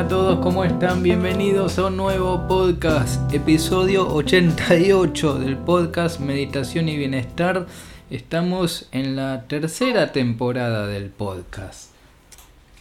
[0.00, 1.02] Hola a todos, ¿cómo están?
[1.02, 7.66] Bienvenidos a un nuevo podcast, episodio 88 del podcast Meditación y Bienestar.
[8.08, 11.90] Estamos en la tercera temporada del podcast.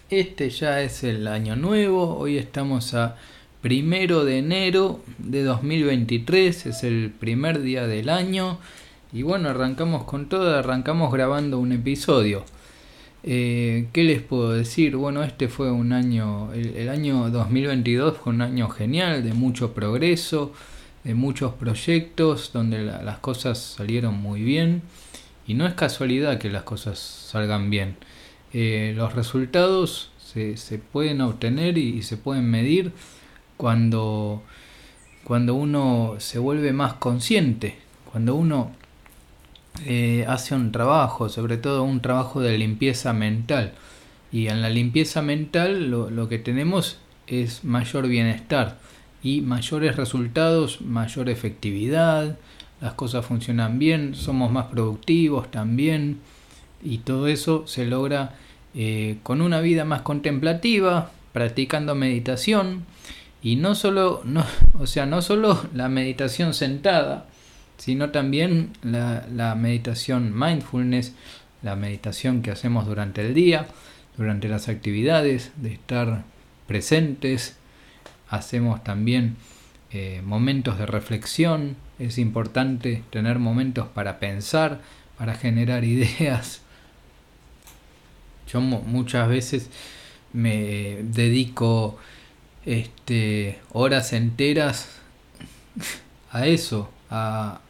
[0.10, 3.18] Este ya es el año nuevo, hoy estamos a
[3.60, 8.60] primero de enero de 2023, es el primer día del año
[9.12, 12.46] y bueno, arrancamos con todo, arrancamos grabando un episodio.
[13.24, 14.96] Eh, ¿Qué les puedo decir?
[14.96, 20.54] Bueno, este fue un año, el, año 2022 fue un año genial, de mucho progreso,
[21.04, 24.82] de muchos proyectos, donde las cosas salieron muy bien.
[25.48, 27.98] Y no es casualidad que las cosas salgan bien.
[28.54, 32.92] Eh, los resultados se, se, pueden obtener y, se pueden medir
[33.58, 34.44] cuando,
[35.24, 37.78] cuando uno se vuelve más consciente,
[38.12, 38.72] cuando uno
[39.86, 43.74] eh, hace un trabajo, sobre todo un trabajo de limpieza mental.
[44.32, 48.78] Y en la limpieza mental lo, que tenemos es mayor bienestar
[49.24, 52.38] y mayores resultados, mayor efectividad,
[52.82, 56.20] las cosas funcionan bien, somos más productivos también
[56.84, 58.36] y todo eso se logra
[58.76, 62.86] eh, con una vida más contemplativa, practicando meditación
[63.42, 64.46] y no solo, no,
[64.80, 67.26] o sea, no solo la meditación sentada,
[67.80, 71.14] sino también la, meditación mindfulness,
[71.64, 73.68] la meditación que hacemos durante el día,
[74.18, 76.24] durante las actividades, de estar
[76.68, 77.58] presentes.
[78.30, 79.38] Hacemos también
[79.92, 81.78] eh, momentos de reflexión.
[82.00, 84.82] Es importante tener momentos para pensar,
[85.18, 86.62] para generar ideas.
[88.52, 89.70] Yo muchas veces
[90.34, 91.98] me dedico
[92.66, 94.90] este, horas enteras
[96.32, 97.62] a eso, a,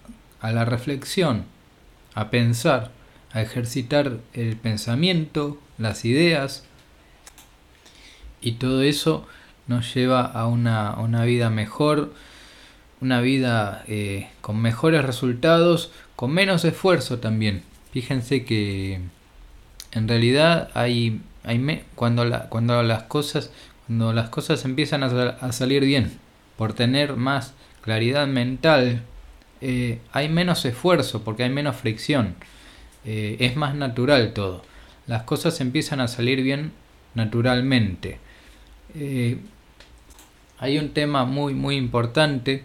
[0.42, 1.46] a la reflexión,
[2.14, 2.92] a pensar,
[3.32, 6.64] a ejercitar el pensamiento, las ideas,
[8.42, 9.28] y todo eso
[9.68, 12.14] nos lleva a una, una vida mejor,
[13.02, 17.64] una vida eh, con mejores resultados, con menos esfuerzo también.
[17.92, 19.02] Fíjense que
[19.92, 23.52] en realidad hay, hay cuando, la, cuando las cosas
[23.90, 26.20] cuando las cosas empiezan a, a salir bien,
[26.58, 29.02] por tener más claridad mental,
[29.62, 32.36] eh, hay menos esfuerzo porque hay menos fricción.
[33.06, 34.64] Eh, es más natural todo.
[35.08, 36.72] Las cosas empiezan a salir bien
[37.16, 38.20] naturalmente.
[38.96, 39.38] Eh,
[40.60, 42.64] hay un tema muy muy importante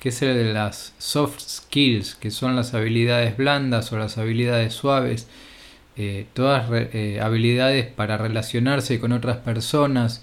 [0.00, 4.74] que es el de las soft skills, que son las habilidades blandas o las habilidades
[4.74, 5.26] suaves,
[6.34, 6.66] todas
[7.22, 10.22] habilidades para relacionarse con otras personas,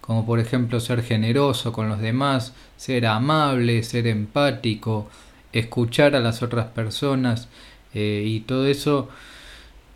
[0.00, 5.10] como por ejemplo ser generoso con los demás, ser amable, ser empático,
[5.52, 7.48] escuchar a las otras personas
[7.94, 9.08] eh, y todo eso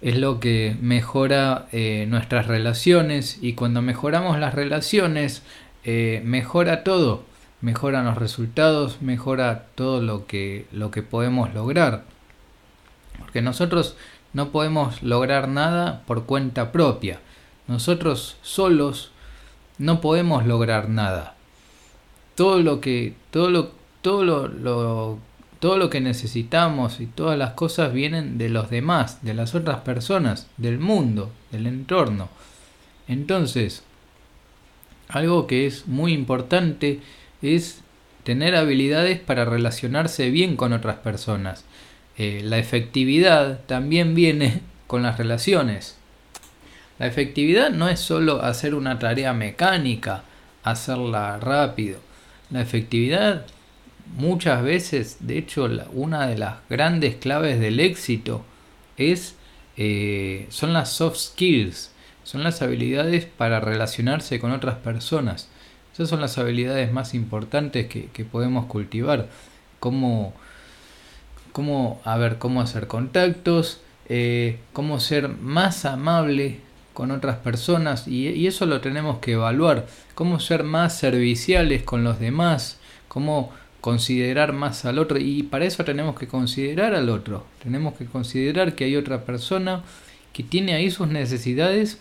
[0.00, 5.42] es lo que mejora eh, nuestras relaciones y cuando mejoramos las relaciones
[5.84, 7.24] eh, mejora todo,
[7.60, 12.04] mejoran los resultados, mejora todo lo que, lo que podemos lograr.
[13.18, 13.96] Porque nosotros
[14.34, 17.20] no podemos lograr nada por cuenta propia.
[17.66, 19.10] Nosotros solos
[19.78, 21.34] no podemos lograr nada.
[22.34, 23.70] Todo lo que, todo lo,
[24.02, 25.18] todo lo
[25.64, 29.78] todo lo que necesitamos y todas las cosas vienen de los demás, de las otras
[29.78, 32.28] personas, del mundo, del entorno.
[33.08, 33.82] Entonces,
[35.08, 37.00] algo que es muy importante
[37.40, 37.80] es
[38.24, 41.64] tener habilidades para relacionarse bien con otras personas.
[42.18, 45.96] Eh, la efectividad también viene con las relaciones.
[46.98, 50.24] La efectividad no es solo hacer una tarea mecánica,
[50.62, 52.00] hacerla rápido.
[52.50, 53.46] La efectividad
[54.16, 58.44] muchas veces, de hecho, una de las grandes claves del éxito
[58.96, 59.34] es,
[59.76, 61.90] eh, son las soft skills,
[62.22, 65.48] son las habilidades para relacionarse con otras personas.
[65.92, 69.28] Esas son las habilidades más importantes que, podemos cultivar.
[69.78, 70.32] Cómo,
[71.52, 76.60] cómo, a ver, cómo hacer contactos, eh, cómo ser más amable
[76.94, 79.86] con otras personas y, y, eso lo tenemos que evaluar.
[80.14, 82.78] Cómo ser más serviciales con los demás,
[83.08, 83.52] cómo
[83.84, 88.74] considerar más al otro y para eso tenemos que considerar al otro, tenemos que considerar
[88.74, 89.82] que hay otra persona
[90.32, 91.98] que tiene ahí sus necesidades,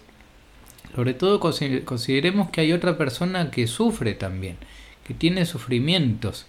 [0.95, 4.55] sobre todo consideremos que hay otra persona que sufre también,
[5.05, 6.45] que tiene sufrimientos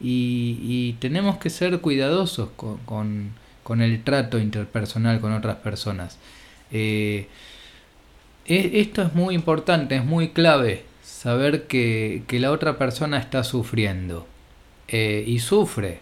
[0.00, 3.30] y, tenemos que ser cuidadosos con,
[3.62, 6.18] con, el trato interpersonal con otras personas.
[6.70, 7.28] Eh,
[8.44, 13.44] e, esto es muy importante, es muy clave, saber que, que la otra persona está
[13.44, 14.26] sufriendo.
[14.88, 16.00] Eh, y sufre.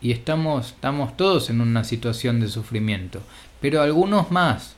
[0.00, 3.22] Y estamos, estamos todos en una situación de sufrimiento.
[3.60, 4.76] Pero algunos más.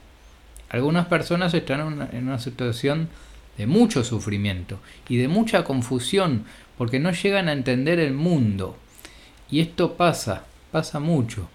[0.69, 3.08] Algunas personas están en una, situación
[3.56, 6.44] de mucho sufrimiento y de mucha confusión
[6.76, 8.76] porque no llegan a entender el mundo.
[9.50, 11.49] Y esto pasa, pasa mucho.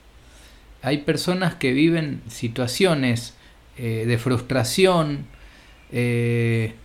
[0.82, 3.36] Hay personas que viven situaciones
[3.78, 5.26] eh, de frustración,
[5.92, 6.76] eh,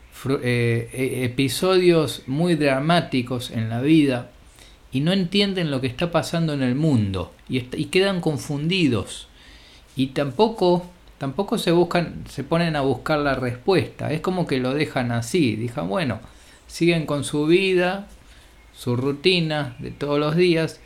[0.41, 4.31] e, episodios muy dramáticos en la vida
[4.95, 9.29] y no entienden lo que está pasando en el mundo y, y quedan confundidos
[9.97, 10.87] y tampoco
[11.19, 15.57] tampoco se buscan se ponen a buscar la respuesta es como que lo dejan así
[15.57, 16.21] dijan bueno
[16.67, 18.07] siguen con su vida
[18.73, 20.81] su rutina de todos los días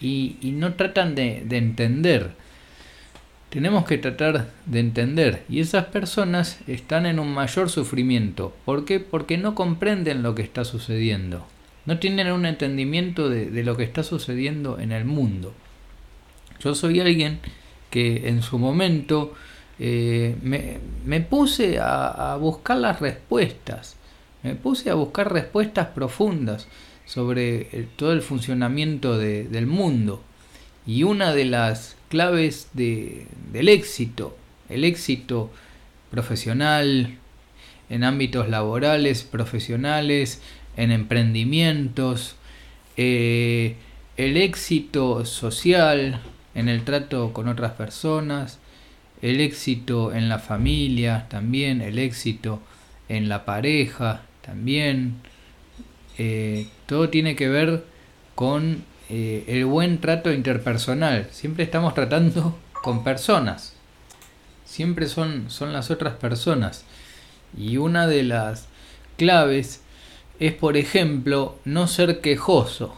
[0.00, 2.32] y, no tratan de, de entender
[3.48, 8.52] tenemos que tratar de entender y esas personas están en un mayor sufrimiento.
[8.64, 8.98] ¿Por qué?
[8.98, 11.46] Porque no comprenden lo que está sucediendo.
[11.86, 15.52] No tienen un entendimiento de, lo que está sucediendo en el mundo.
[16.60, 17.40] Yo soy alguien
[17.90, 19.34] que en su momento
[19.78, 23.96] eh, me, puse a, buscar las respuestas.
[24.42, 26.68] Me puse a buscar respuestas profundas
[27.04, 27.64] sobre
[27.96, 30.22] todo el funcionamiento del mundo.
[30.86, 34.36] Y una de las claves de, del éxito,
[34.68, 35.50] el éxito
[36.10, 37.18] profesional,
[37.90, 40.40] en ámbitos laborales, profesionales,
[40.76, 42.36] en emprendimientos,
[42.96, 43.76] eh,
[44.16, 46.20] el éxito social
[46.54, 48.58] en el trato con otras personas,
[49.22, 52.60] el éxito en la familia también, el éxito
[53.08, 55.16] en la pareja también,
[56.18, 57.84] eh, todo tiene que ver
[58.34, 61.28] con eh, el buen trato interpersonal.
[61.30, 63.74] Siempre estamos tratando con personas.
[64.64, 66.84] Siempre son, son las otras personas.
[67.56, 68.66] Y una de las
[69.16, 69.80] claves
[70.38, 72.96] es, por ejemplo, no ser quejoso.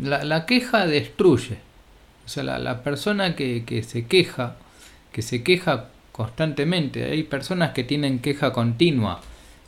[0.00, 1.58] La, queja destruye.
[2.26, 4.56] O sea, la, persona que, que se queja,
[5.12, 9.20] que se queja constantemente, hay personas que tienen queja continua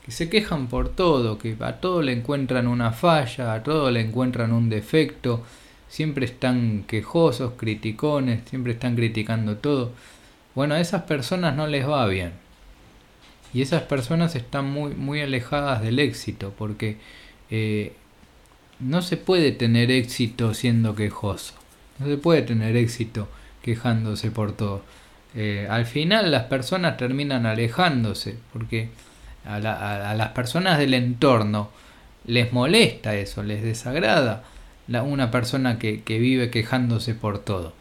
[0.06, 4.00] que se quejan por todo, que a todo le encuentran una falla, a todo le
[4.00, 5.42] encuentran un defecto,
[5.88, 9.90] siempre están quejosos, criticones, siempre están criticando todo.
[10.54, 12.34] Bueno, a esas personas no les va bien.
[13.54, 16.98] Y esas personas están muy, muy alejadas del éxito, porque
[17.50, 17.92] eh,
[18.80, 21.54] no se puede tener éxito siendo quejoso.
[21.98, 23.28] No se puede tener éxito
[23.62, 24.82] quejándose por todo.
[25.34, 28.88] Eh, al final las personas terminan alejándose, porque
[29.44, 31.70] a, las personas del entorno
[32.26, 34.44] les molesta eso, les desagrada
[34.88, 37.72] la, una persona que, vive quejándose por todo.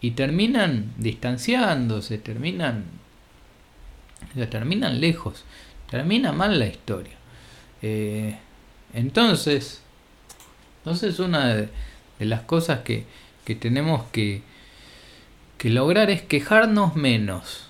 [0.00, 2.84] Y terminan distanciándose, terminan,
[4.50, 5.44] terminan lejos,
[5.90, 7.14] termina mal la historia.
[7.82, 8.36] Eh,
[8.94, 9.82] entonces,
[10.78, 11.68] entonces una de,
[12.20, 13.04] las cosas que,
[13.44, 14.42] que tenemos que,
[15.58, 17.68] que lograr es quejarnos menos.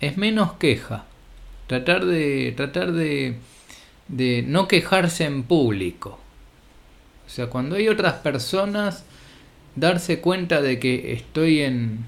[0.00, 1.04] Es menos queja
[1.70, 3.36] tratar de tratar de,
[4.08, 6.18] de no quejarse en público.
[7.28, 9.04] O sea, cuando hay otras personas,
[9.76, 12.04] darse cuenta de que estoy en...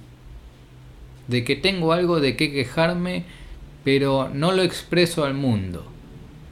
[1.28, 3.24] de que tengo algo de qué quejarme,
[3.84, 5.86] pero no lo expreso al mundo.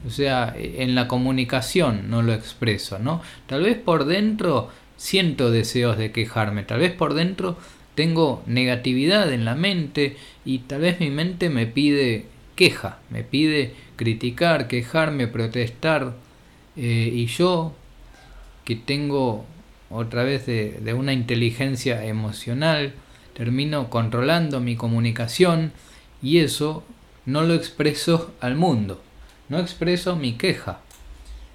[0.05, 3.21] O sea, en la comunicación no lo expreso, ¿no?
[3.45, 7.57] Tal vez por dentro siento deseos de quejarme, tal vez por dentro
[7.95, 13.73] tengo negatividad en la mente y tal vez mi mente me pide queja, me pide
[13.95, 16.13] criticar, quejarme, protestar,
[16.75, 17.73] eh, y yo,
[18.65, 19.45] que tengo
[19.89, 22.93] otra vez de una inteligencia emocional,
[23.33, 25.73] termino controlando mi comunicación
[26.21, 26.83] y eso
[27.25, 29.01] no lo expreso al mundo,
[29.49, 30.79] no expreso mi queja.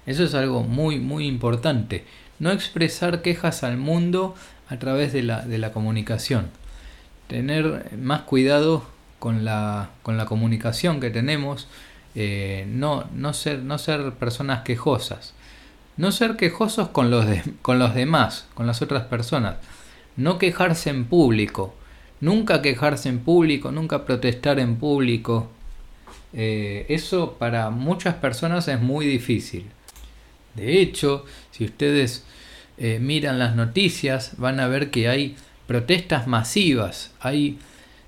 [0.05, 2.05] Eso es algo muy, muy importante.
[2.39, 4.35] No expresar quejas al mundo
[4.69, 6.49] a través de la, de la comunicación.
[7.27, 8.85] Tener más cuidado
[9.19, 11.67] con la, con la comunicación que tenemos,
[12.15, 15.33] eh, no, no, ser, no ser personas quejosas,
[15.97, 17.25] no ser quejosos con los,
[17.61, 19.57] con los demás, con las otras personas,
[20.15, 21.75] no quejarse en público,
[22.21, 25.49] nunca quejarse en público, nunca protestar en público.
[26.33, 29.65] Eh, eso para muchas personas es muy difícil.
[30.55, 32.23] De hecho, si ustedes
[32.77, 35.35] eh, miran las noticias, van a ver que hay
[35.67, 37.59] protestas masivas, hay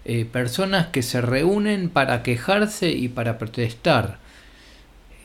[0.06, 4.18] eh, personas que se reúnen para quejarse y para protestar.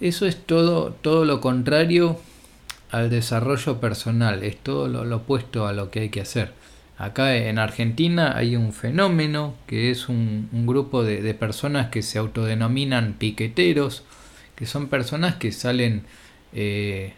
[0.00, 2.20] Eso es todo, todo lo contrario
[2.90, 6.52] al desarrollo personal, es todo lo, opuesto a lo que hay que hacer.
[6.96, 13.14] Acá en Argentina hay un fenómeno que es un, grupo de, personas que se autodenominan
[13.14, 14.04] piqueteros,
[14.54, 16.04] que son personas que salen
[16.52, 17.14] eh,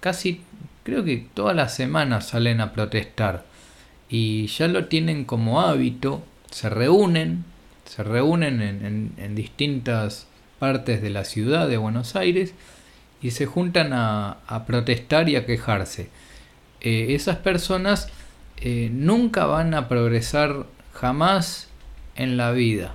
[0.00, 0.40] casi,
[0.82, 3.44] creo que todas las semanas salen a protestar
[4.08, 7.44] y ya lo tienen como hábito se reúnen,
[7.86, 10.26] se reúnen en, distintas
[10.58, 12.54] partes de la ciudad de Buenos Aires
[13.22, 16.10] y se juntan a, protestar y a quejarse.
[16.82, 18.08] Eh, esas personas
[18.64, 21.68] eh, nunca van a progresar jamás
[22.14, 22.94] en la vida.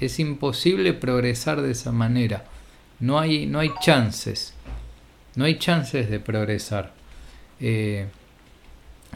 [0.00, 2.44] Es imposible progresar de esa manera.
[3.00, 4.54] No hay, no hay chances.
[5.34, 6.92] No hay chances de progresar.
[7.60, 8.06] Eh,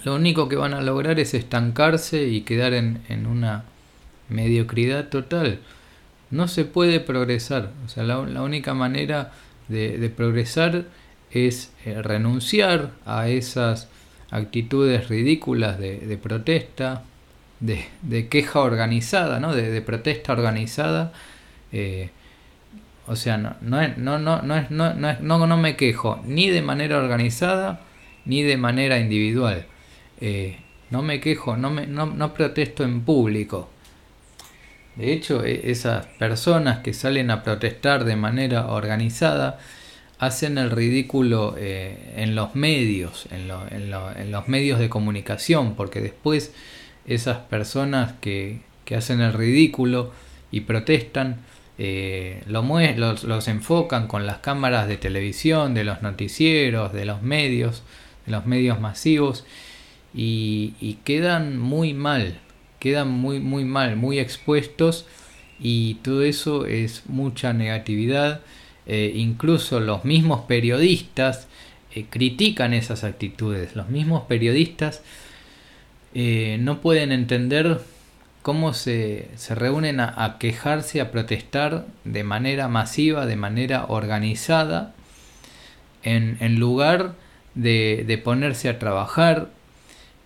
[0.05, 3.65] lo único que van a lograr es estancarse y quedar en, en una
[4.29, 5.61] mediocridad total.
[6.31, 7.71] No se puede progresar.
[7.85, 9.33] O sea, la, única manera
[9.69, 10.87] de, progresar
[11.31, 13.89] es eh, renunciar a esas
[14.33, 17.05] actitudes ridículas de, protesta,
[17.61, 19.55] de, de, queja organizada, ¿no?
[19.55, 21.13] de, protesta organizada.
[21.71, 22.11] Eh,
[23.07, 26.63] o sea, no, no, no, no, no, no, no, no, no, me quejo ni de
[26.63, 27.83] manera organizada
[28.25, 29.67] ni de manera individual.
[30.21, 30.57] Eh,
[30.91, 33.69] no me quejo, no, me, no, no protesto en público.
[34.97, 39.59] De hecho, e, esas personas que salen a protestar de manera organizada,
[40.23, 46.55] hacen el ridículo eh, en los medios, en, en, los medios de comunicación, porque después
[47.09, 50.13] esas personas que, que hacen el ridículo
[50.53, 51.39] y protestan,
[51.77, 57.21] eh, lo los, los, enfocan con las cámaras de televisión, de los noticieros, de los
[57.21, 57.83] medios,
[58.25, 59.45] de los medios masivos,
[60.15, 62.39] y, y quedan muy mal,
[62.79, 65.05] quedan muy, muy mal, muy expuestos
[65.59, 68.41] y todo eso es mucha negatividad.
[68.87, 71.47] Eh, incluso los mismos periodistas
[71.95, 73.77] eh, critican esas actitudes.
[73.77, 75.03] Los mismos periodistas
[76.15, 77.81] eh, no pueden entender
[78.43, 84.95] cómo se, se reúnen a, quejarse, a protestar de manera masiva, de manera organizada,
[86.03, 87.15] en, en lugar
[87.55, 89.51] de, de ponerse a trabajar,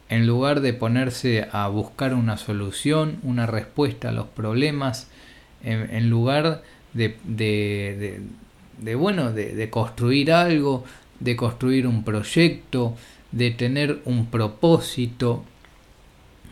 [0.08, 5.08] en lugar de ponerse a buscar una solución, una respuesta a los problemas,
[5.64, 8.20] en, lugar de, de,
[8.96, 10.84] bueno, de, construir algo,
[11.20, 12.96] de construir un proyecto,
[13.32, 15.44] de tener un propósito.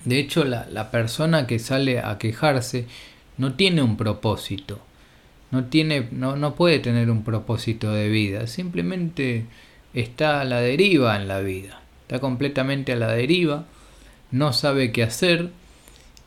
[0.04, 2.87] De hecho, la, la persona que sale a quejarse
[3.38, 4.81] no tiene un propósito,
[5.50, 9.47] no, tiene, no, no puede tener un propósito de vida, simplemente
[9.93, 13.64] está a la deriva en la vida está completamente a la deriva,
[14.31, 15.50] no sabe qué hacer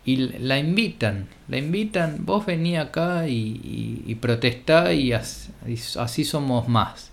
[0.07, 7.11] y la invitan, la invitan, vos vení acá y, y, protestá y así, somos más.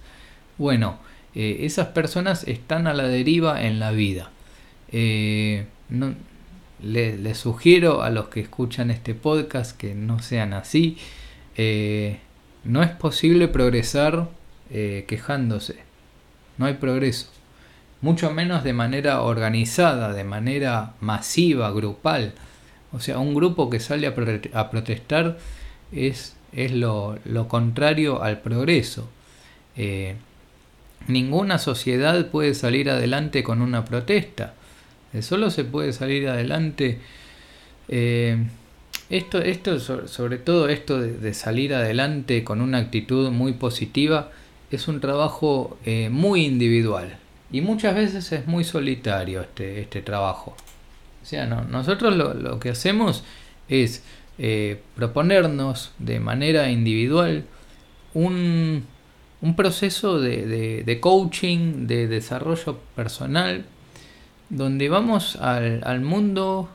[0.58, 1.00] Bueno,
[1.34, 4.30] eh, esas personas están a la deriva en la vida.
[4.92, 5.66] Eh,
[6.84, 10.96] les sugiero a los que escuchan este podcast que no sean así.
[11.56, 12.20] Eh,
[12.62, 14.28] no es posible progresar
[14.70, 15.78] quejándose.
[16.58, 17.26] No hay progreso
[18.02, 22.34] mucho menos de manera organizada, de manera masiva, grupal.
[22.94, 25.36] O sea, un grupo que sale a, protestar
[25.92, 29.08] es, es lo, contrario al progreso.
[29.76, 30.14] Eh,
[31.08, 34.54] ninguna sociedad puede salir adelante con una protesta.
[35.12, 37.00] Eh, solo se puede salir adelante.
[37.88, 38.38] Eh,
[39.10, 44.30] esto, esto, sobre todo esto de, salir adelante con una actitud muy positiva,
[44.70, 45.78] es un trabajo
[46.10, 47.18] muy individual.
[47.50, 50.56] Y muchas veces es muy solitario este, este trabajo.
[51.24, 53.24] O sea, no, nosotros lo, que hacemos
[53.68, 54.04] es
[54.36, 57.46] eh, proponernos de manera individual
[58.12, 58.84] un,
[59.40, 63.64] un proceso de, de, coaching, de desarrollo personal,
[64.50, 66.68] donde vamos al, al mundo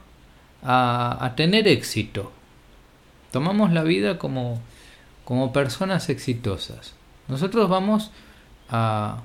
[0.63, 2.31] a, a, tener éxito.
[3.31, 4.59] Tomamos la vida como,
[5.25, 6.95] como personas exitosas.
[7.27, 8.09] Nosotros vamos
[8.69, 9.21] a,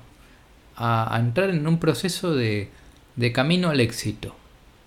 [0.77, 2.69] a, entrar en un proceso de,
[3.15, 4.35] de, camino al éxito.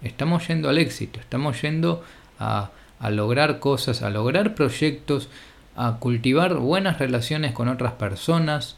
[0.02, 2.04] Estamos yendo al éxito, estamos yendo
[2.38, 5.28] a, a lograr cosas, a lograr proyectos,
[5.76, 8.76] a cultivar buenas relaciones con otras personas,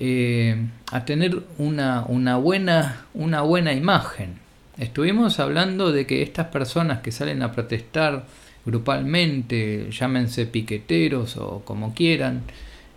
[0.00, 0.56] eh,
[0.92, 4.38] a tener una, una, buena, una buena imagen.
[4.78, 8.26] Estuvimos hablando de que estas personas que salen a protestar
[8.64, 12.42] grupalmente, llámense piqueteros o como quieran,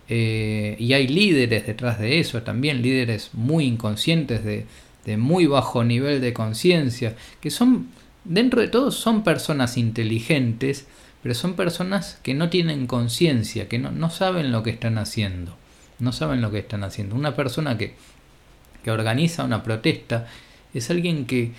[0.08, 4.66] eh, y hay líderes detrás de eso, también líderes muy inconscientes, de,
[5.16, 7.88] muy bajo nivel de conciencia, que son,
[8.24, 10.86] dentro de todo, son personas inteligentes,
[11.22, 15.56] pero son personas que no tienen conciencia, que no, saben lo que están haciendo.
[15.98, 17.14] No saben lo que están haciendo.
[17.14, 17.94] Una persona que,
[18.82, 20.26] que organiza una protesta
[20.74, 21.52] es alguien que,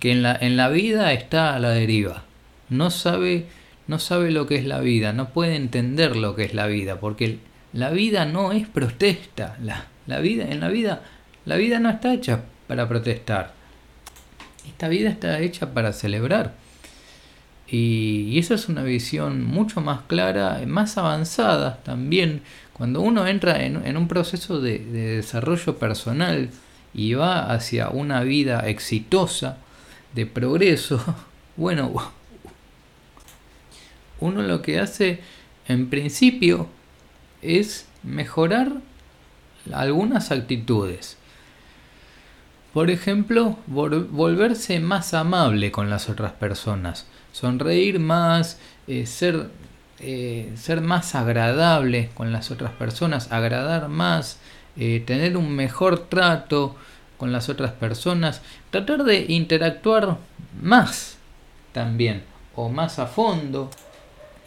[0.00, 2.24] que en, la, en la vida está a la deriva.
[2.68, 3.46] No sabe,
[3.86, 7.00] no sabe lo que es la vida, no puede entender lo que es la vida,
[7.00, 7.38] porque
[7.72, 9.56] la vida no es protesta.
[9.62, 11.02] La, vida, en la vida,
[11.44, 13.52] la vida no está hecha para protestar.
[14.66, 16.54] Esta vida está hecha para celebrar.
[17.68, 22.42] Y, esa es una visión mucho más clara, más avanzada también.
[22.72, 26.50] Cuando uno entra en, un proceso de, desarrollo personal
[26.94, 29.58] y va hacia una vida exitosa,
[30.14, 31.02] de progreso,
[31.56, 31.92] bueno,
[34.20, 35.20] uno lo que hace
[35.68, 36.68] en principio
[37.42, 38.72] es mejorar
[39.72, 41.18] algunas actitudes.
[42.76, 49.48] Por ejemplo, volverse más amable con las otras personas, sonreír más, eh, ser,
[49.98, 54.40] eh, ser más agradable con las otras personas, agradar más,
[54.76, 56.76] eh, tener un mejor trato
[57.16, 60.18] con las otras personas, tratar de interactuar
[60.60, 61.16] más
[61.72, 63.70] también o más a fondo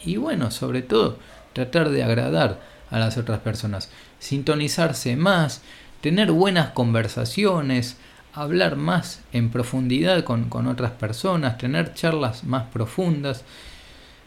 [0.04, 1.18] y bueno, sobre todo,
[1.52, 2.60] tratar de agradar
[2.92, 5.62] a las otras personas, sintonizarse más,
[6.00, 7.96] tener buenas conversaciones,
[8.32, 13.44] hablar más en profundidad con, otras personas, tener charlas más profundas.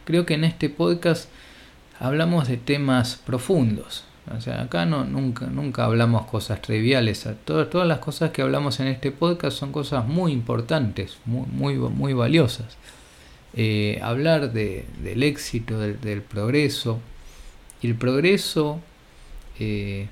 [0.04, 1.28] Creo que en este podcast
[1.98, 4.04] hablamos de temas profundos.
[4.34, 7.28] O sea, acá no, nunca, nunca hablamos cosas triviales.
[7.44, 11.74] Todas, todas las cosas que hablamos en este podcast son cosas muy importantes, muy, muy,
[11.74, 12.76] muy valiosas.
[13.56, 17.00] Eh, hablar de, del éxito, del, progreso.
[17.80, 18.80] Y el progreso
[19.58, 20.08] eh,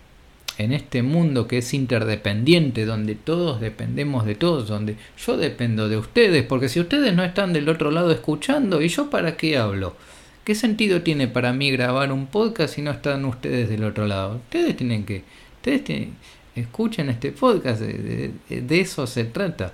[0.64, 5.96] en este mundo que es interdependiente, donde todos dependemos de todos, donde yo dependo de
[5.96, 9.96] ustedes, porque si ustedes no están del otro lado escuchando, ¿y yo para qué hablo?
[10.44, 14.36] ¿Qué sentido tiene para mí grabar un podcast si no están ustedes del otro lado?
[14.36, 15.22] Ustedes tienen que,
[15.56, 16.16] ustedes tienen,
[16.56, 19.72] escuchen este podcast, de, eso se trata.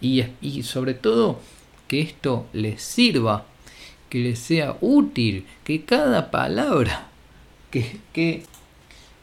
[0.00, 1.40] Y, y sobre todo,
[1.86, 3.46] que esto les sirva,
[4.08, 7.08] que les sea útil, que cada palabra,
[7.70, 8.42] que, que,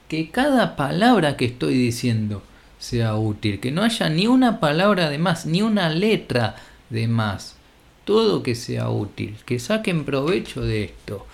[0.08, 2.44] que cada palabra que estoy diciendo
[2.80, 6.56] sea útil, que no haya ni una palabra de más, ni una letra
[6.90, 7.56] de más,
[8.04, 11.26] todo que sea útil, que saquen provecho de esto,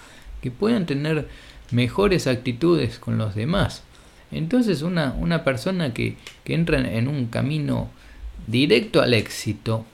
[0.41, 1.27] que puedan tener
[1.71, 3.83] mejores actitudes con los demás.
[4.31, 6.15] Entonces una, una persona que,
[6.45, 7.89] que entra en un camino
[8.47, 9.85] directo al éxito,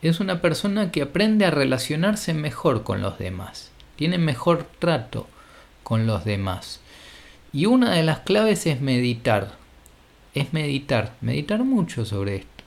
[0.00, 5.26] es una persona que aprende a relacionarse mejor con los demás, tiene mejor trato
[5.82, 6.80] con los demás.
[7.54, 9.52] Y una de las claves es meditar,
[10.34, 12.64] es meditar, meditar mucho sobre esto.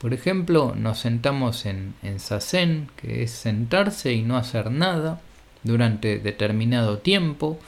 [0.00, 5.20] Por ejemplo, nos sentamos en, en sasen, que es sentarse y no hacer nada
[5.62, 7.60] durante determinado tiempo.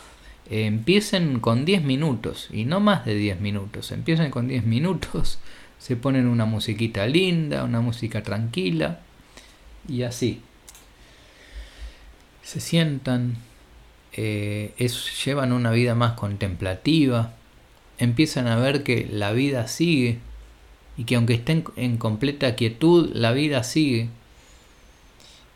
[0.50, 3.92] empiecen con 10 minutos y no más de 10 minutos.
[3.92, 5.38] Empiecen con 10 minutos,
[5.78, 9.00] se ponen una musiquita linda, una música tranquila
[9.88, 10.42] y así.
[12.42, 13.36] Se sientan,
[14.16, 14.74] eh,
[15.24, 17.32] llevan una vida más contemplativa,
[17.98, 20.18] empiezan a ver que la vida sigue
[20.96, 24.08] y que aunque estén en completa quietud, la vida sigue.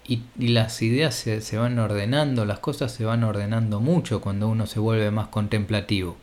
[0.07, 4.67] Y, las ideas se, se, van ordenando, las cosas se van ordenando mucho cuando uno
[4.67, 6.17] se vuelve más contemplativo.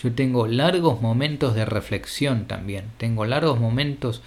[0.00, 4.22] Yo tengo largos momentos de reflexión también, tengo largos momentos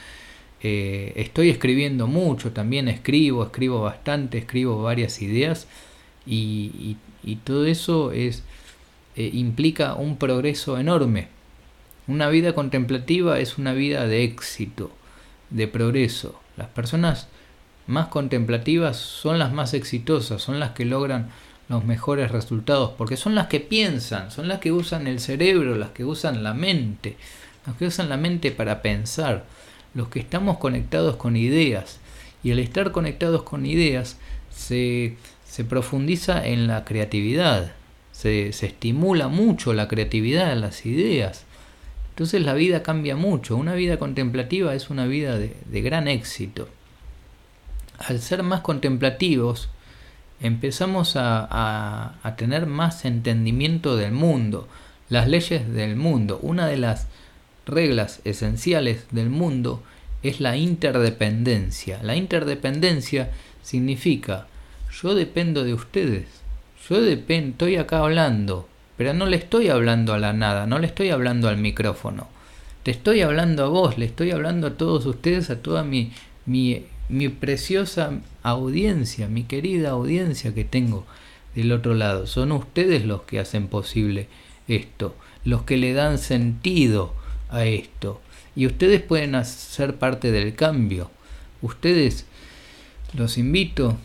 [0.62, 5.68] eh, estoy escribiendo mucho, también escribo, escribo bastante, escribo varias ideas
[6.26, 6.98] y,
[7.36, 8.44] todo eso es,
[9.16, 11.28] eh, implica un progreso enorme.
[12.08, 14.92] Una vida contemplativa es una vida de éxito,
[15.50, 16.40] de progreso.
[16.56, 17.28] Las personas
[17.86, 21.30] más contemplativas son las más exitosas, son las que logran
[21.70, 25.90] los mejores resultados, porque son las que piensan, son las que usan el cerebro, las
[25.90, 27.18] que usan la mente,
[27.66, 29.46] las que usan la mente para pensar
[29.94, 32.00] los que estamos conectados con ideas.
[32.44, 34.18] Y al estar conectados con ideas
[34.50, 35.18] se,
[35.64, 37.72] profundiza en la creatividad,
[38.12, 41.46] se, estimula mucho la creatividad, las ideas.
[42.10, 43.56] Entonces la vida cambia mucho.
[43.56, 46.68] Una vida contemplativa es una vida de, gran éxito.
[48.00, 49.70] Al ser más contemplativos,
[50.42, 54.68] empezamos a, a, tener más entendimiento del mundo,
[55.10, 56.40] las leyes del mundo.
[56.42, 57.08] Una de las
[57.66, 59.84] reglas esenciales del mundo
[60.24, 62.02] es la interdependencia.
[62.02, 63.32] La interdependencia
[63.62, 64.48] significa
[65.02, 66.26] yo dependo de ustedes.
[66.90, 70.88] Yo dependo, estoy acá hablando, pero no le estoy hablando a la nada, no le
[70.88, 72.28] estoy hablando al micrófono.
[72.84, 76.14] Te estoy hablando a vos, le estoy hablando a todos ustedes, a toda mi,
[76.46, 78.12] mi, mi preciosa
[78.44, 81.06] audiencia, mi querida audiencia que tengo
[81.54, 82.28] del otro lado.
[82.28, 84.28] Son ustedes los que hacen posible
[84.68, 87.14] esto, los que le dan sentido
[87.50, 88.22] a esto.
[88.56, 91.12] Y ustedes pueden hacer parte del cambio.
[91.62, 92.26] Ustedes
[93.14, 93.98] los invito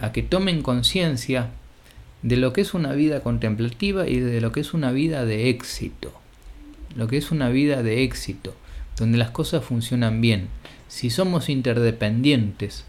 [0.00, 1.50] a que tomen conciencia
[2.22, 5.48] de lo que es una vida contemplativa y de lo que es una vida de
[5.48, 6.12] éxito.
[6.94, 8.54] Lo que es una vida de éxito,
[8.98, 10.48] donde las cosas funcionan bien.
[10.88, 12.84] Si somos interdependientes,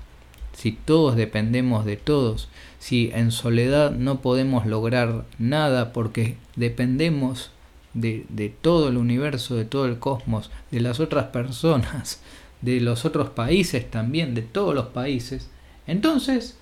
[0.53, 7.51] si todos dependemos de todos, si en soledad no podemos lograr nada porque dependemos
[7.93, 12.21] de, de, todo el universo, de todo el cosmos, de las otras personas,
[12.61, 15.49] de los otros países también, de todos los países,
[15.87, 16.56] entonces,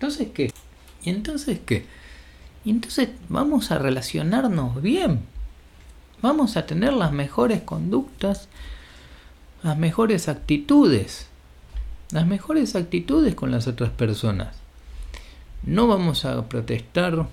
[0.00, 0.52] entonces qué?
[1.02, 1.86] ¿Y entonces qué?
[2.64, 5.20] Y entonces vamos a relacionarnos bien.
[6.22, 8.48] Vamos a tener las mejores conductas,
[9.62, 11.30] las mejores actitudes
[12.12, 14.56] las mejores actitudes con las otras personas.
[15.62, 17.26] No vamos a protestar,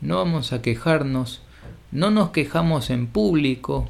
[0.00, 1.40] no vamos a quejarnos,
[1.90, 3.88] no nos quejamos en público,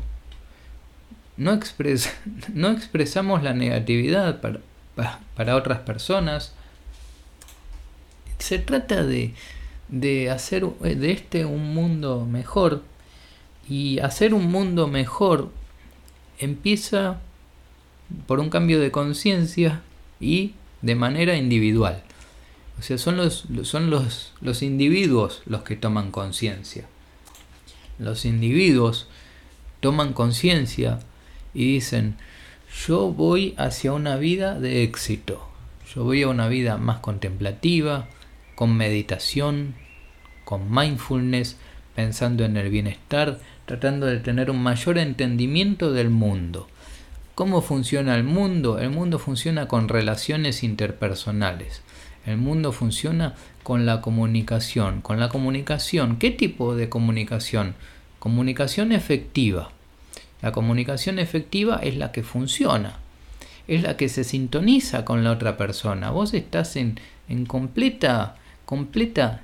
[1.37, 1.53] no,
[2.55, 4.61] no expresamos la negatividad para,
[5.35, 6.55] para, otras personas.
[8.38, 9.35] Se trata de,
[9.88, 12.83] de hacer de este un mundo mejor
[13.68, 15.51] y hacer un mundo mejor
[16.38, 17.20] empieza
[18.27, 19.83] por un cambio de conciencia
[20.20, 22.03] y de manera individual.
[22.79, 26.87] O sea, son los, son los, los individuos los que toman conciencia.
[27.98, 29.09] Los individuos
[29.81, 31.01] toman conciencia
[31.55, 32.16] y dicen,
[32.87, 35.44] yo voy hacia una vida de éxito.
[35.92, 38.09] Yo voy a una vida más contemplativa,
[38.59, 39.77] con meditación,
[40.44, 41.59] con mindfulness,
[41.94, 46.66] pensando en el bienestar, tratando de tener un mayor entendimiento del mundo.
[47.37, 48.81] ¿Cómo funciona el mundo?
[48.81, 51.83] El mundo funciona con relaciones interpersonales.
[52.27, 55.03] El mundo funciona con la comunicación.
[55.03, 57.77] Con la comunicación, ¿qué tipo de comunicación?
[58.18, 59.71] Comunicación efectiva.
[60.42, 62.99] La comunicación efectiva es la que funciona.
[63.68, 66.11] Es la que se sintoniza con la otra persona.
[66.11, 68.35] Vos estás en, en completa,
[68.68, 69.40] completa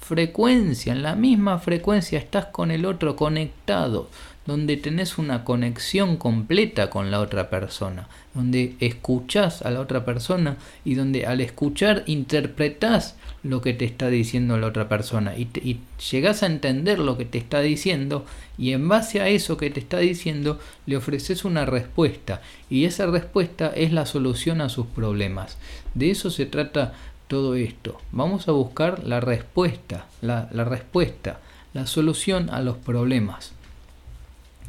[0.00, 4.08] frecuencia, en la misma frecuencia, estás con el otro conectado
[4.46, 10.56] donde tenés una conexión completa con la otra persona, donde escuchás a la otra persona
[10.86, 15.80] y donde al escuchar interpretás lo que te está diciendo la otra persona y, y
[16.10, 18.24] llegás a entender lo que te está diciendo
[18.56, 23.06] y en base a eso que te está diciendo le ofreces una respuesta y esa
[23.06, 25.58] respuesta es la solución a sus problemas.
[25.94, 26.94] De eso se trata
[27.32, 27.98] todo esto.
[28.10, 31.40] Vamos a buscar la respuesta, la, respuesta,
[31.72, 33.52] la solución a los problemas.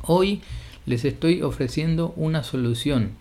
[0.04, 0.42] Hoy
[0.86, 3.18] les estoy ofreciendo una solución,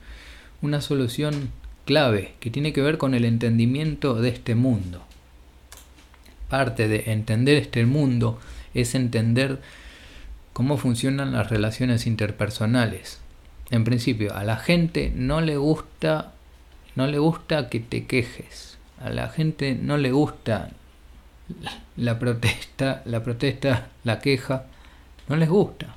[0.61, 1.51] una solución
[1.87, 5.03] clave que tiene que ver con el entendimiento de este mundo.
[6.49, 8.39] Parte de entender este mundo
[8.75, 9.61] es entender
[10.53, 13.19] cómo funcionan las relaciones interpersonales.
[13.73, 16.35] En principio, a la gente no le gusta
[16.95, 18.79] no le gusta que te quejes.
[19.03, 20.71] A la gente no le gusta
[21.97, 24.67] la protesta, la protesta, la queja,
[25.29, 25.97] no les gusta.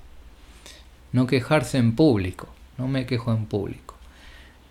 [1.12, 2.50] No quejarse en público.
[2.78, 3.96] No me quejo en público.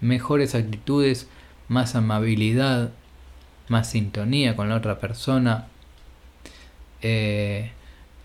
[0.01, 1.29] Mejores actitudes,
[1.69, 2.91] más amabilidad,
[3.69, 5.69] más sintonía con la otra persona.
[7.01, 7.71] Eh,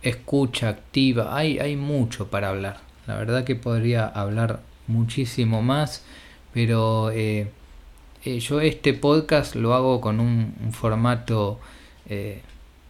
[0.02, 1.38] escucha activa.
[1.38, 2.82] Hay, hay mucho para hablar.
[3.08, 6.04] La verdad que podría hablar muchísimo más.
[6.54, 7.52] Pero eh,
[8.36, 11.60] eh, yo este podcast lo hago con un, formato
[12.08, 12.42] de,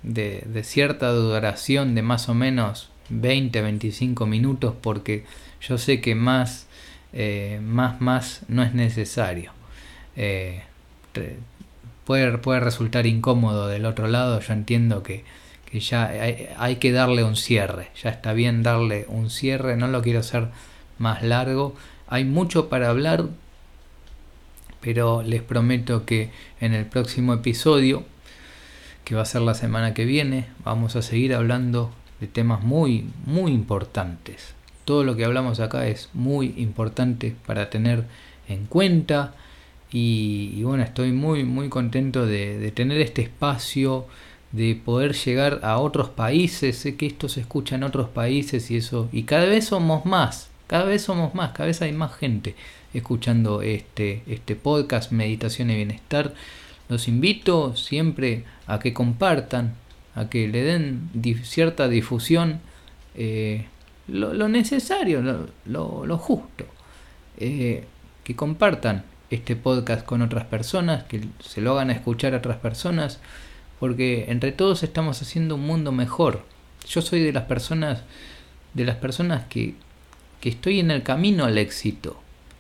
[0.03, 5.25] de cierta duración de más o menos 20, 25 minutos porque
[5.61, 6.67] yo sé que más,
[7.13, 9.51] eh, más, más no es necesario.
[10.15, 10.63] Eh,
[12.05, 15.23] puede, puede, resultar incómodo del otro lado, yo entiendo que,
[15.69, 19.87] que ya hay, hay, que darle un cierre, ya está bien darle un cierre, no
[19.87, 20.47] lo quiero hacer
[20.97, 21.75] más largo,
[22.07, 23.25] hay mucho para hablar,
[24.81, 28.03] pero les prometo que en el próximo episodio,
[29.03, 33.09] que va a ser la semana que viene, vamos a seguir hablando de temas muy,
[33.25, 34.53] muy importantes.
[34.85, 38.05] Todo lo que hablamos acá es muy importante para tener
[38.47, 39.33] en cuenta
[39.91, 44.05] y, bueno, estoy muy, muy contento de, tener este espacio,
[44.51, 46.77] de poder llegar a otros países.
[46.77, 50.49] Sé que esto se escucha en otros países y eso, y cada vez somos más,
[50.67, 52.55] cada vez somos más, cada vez hay más gente
[52.93, 56.33] escuchando este, este podcast, Meditación y Bienestar.
[56.87, 59.75] Los invito siempre a que compartan,
[60.15, 61.09] a que le den
[61.43, 62.61] cierta difusión,
[63.15, 63.65] eh,
[64.07, 66.65] lo, necesario, lo, justo.
[67.37, 67.85] Eh,
[68.23, 73.19] que compartan este podcast con otras personas, que se lo hagan escuchar a otras personas,
[73.79, 76.43] porque entre todos estamos haciendo un mundo mejor.
[76.87, 78.03] Yo soy de las personas,
[78.73, 79.75] de las personas que,
[80.41, 82.19] que estoy en el camino al éxito,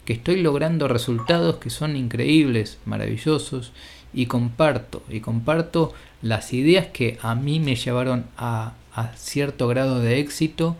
[0.09, 3.71] que estoy logrando resultados que son increíbles, maravillosos,
[4.11, 5.93] y comparto, y comparto
[6.23, 8.73] las ideas que a mí me llevaron a,
[9.15, 10.75] cierto grado de éxito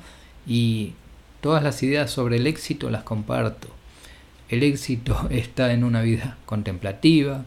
[0.48, 0.94] y
[1.42, 3.68] todas las ideas sobre el éxito las comparto.
[4.50, 7.46] El éxito está en una vida contemplativa,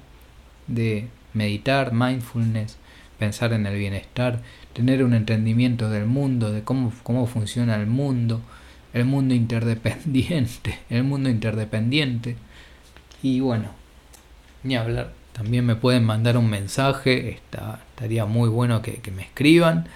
[0.68, 2.76] de meditar, mindfulness,
[3.18, 4.40] pensar en el bienestar,
[4.72, 8.40] tener un entendimiento del mundo, de cómo, cómo funciona el mundo,
[8.92, 12.36] el mundo interdependiente, el mundo interdependiente.
[13.22, 13.70] Y bueno,
[14.62, 15.12] ni hablar.
[15.32, 19.88] También me pueden mandar un mensaje, está, estaría muy bueno que, me escriban,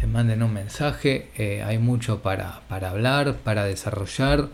[0.00, 4.48] me manden un mensaje, eh, hay mucho para, para, hablar, para desarrollar.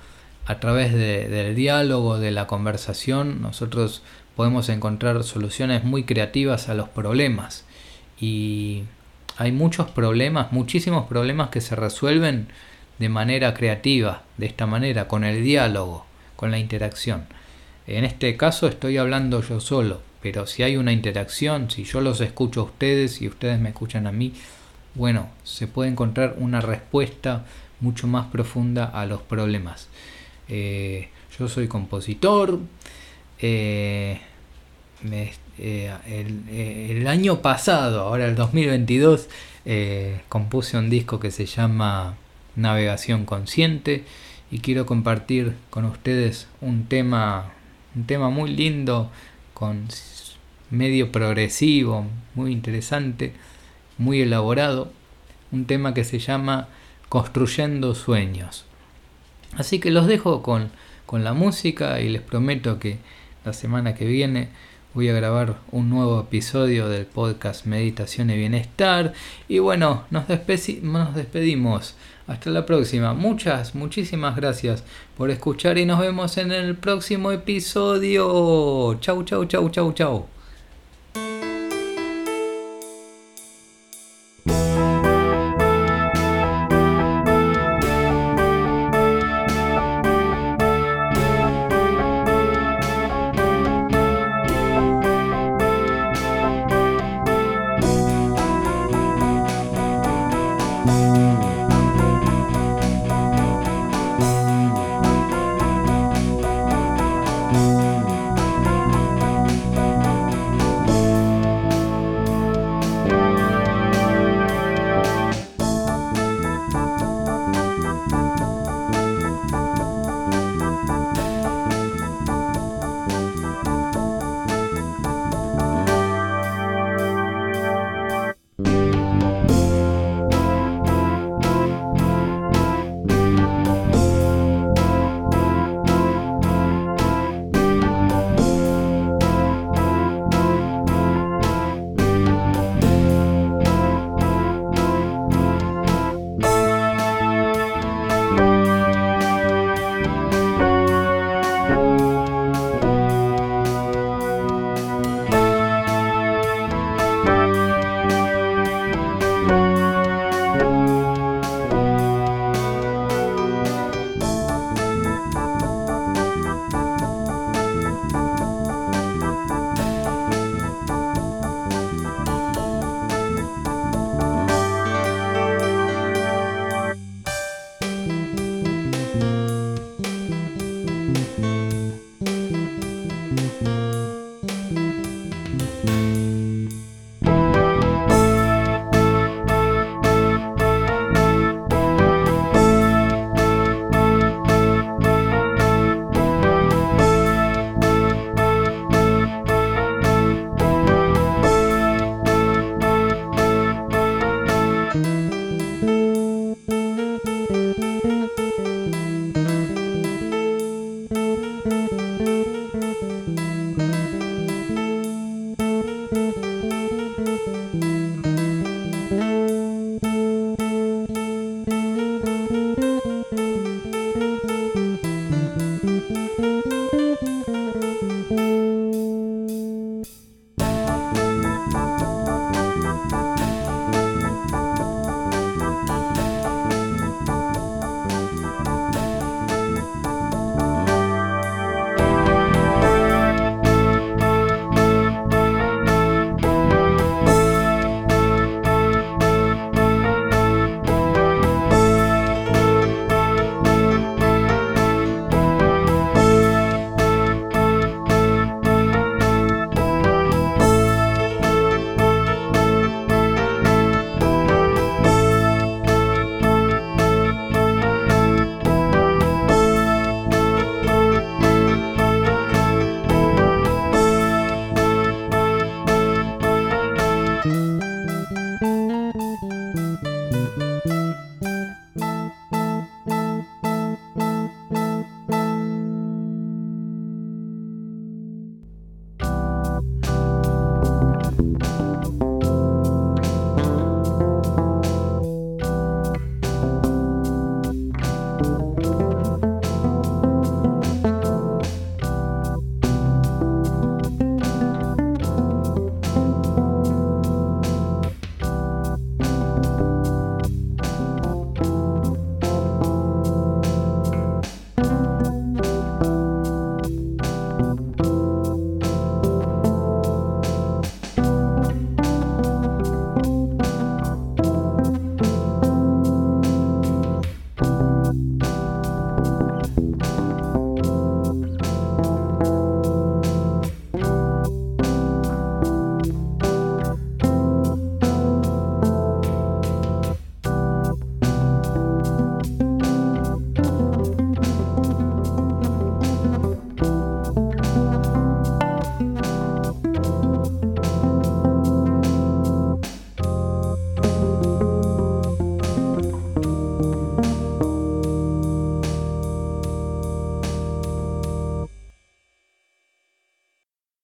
[0.46, 4.02] A través del diálogo, de la conversación, nosotros
[4.34, 7.66] podemos encontrar soluciones muy creativas a los problemas.
[8.18, 8.84] Y
[9.36, 12.48] hay muchos problemas, muchísimos problemas que se resuelven
[12.98, 16.06] de manera creativa, de esta manera, con el diálogo,
[16.36, 17.26] con la interacción.
[17.86, 22.20] En este caso estoy hablando yo solo, pero si hay una interacción, si yo los
[22.20, 24.32] escucho a ustedes y ustedes me escuchan a mí,
[24.94, 27.44] bueno, se puede encontrar una respuesta
[27.80, 29.88] mucho más profunda a los problemas.
[30.48, 31.08] Eh,
[31.38, 32.58] yo soy compositor.
[33.40, 34.20] Eh,
[35.58, 39.28] eh, el, año pasado, ahora el 2022,
[40.28, 42.16] compuse un disco que se llama
[42.58, 44.04] Navegación Consciente
[44.50, 47.52] y quiero compartir con ustedes un tema
[47.94, 49.10] un tema muy lindo,
[49.54, 49.88] con
[50.70, 53.32] medio progresivo, muy interesante,
[53.96, 54.92] muy elaborado,
[55.50, 56.68] un tema que se llama
[57.08, 58.66] Construyendo Sueños.
[59.56, 60.70] Así que los dejo con,
[61.06, 62.98] con la música y les prometo que
[63.44, 64.50] la semana que viene
[64.94, 69.12] voy a grabar un nuevo episodio del podcast Meditación y Bienestar.
[69.48, 71.94] Y bueno, nos, despedimos.
[72.26, 73.14] Hasta la próxima.
[73.14, 74.84] Muchas, muchísimas gracias
[75.16, 78.98] por escuchar y nos vemos en el próximo episodio.
[79.00, 80.37] Chau, chau, chau, chau, chau.